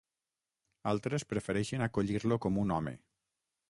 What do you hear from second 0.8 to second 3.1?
Altres prefereixen acollir-lo com un home.